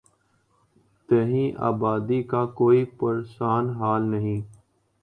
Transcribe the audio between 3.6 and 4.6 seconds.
حال نہیں۔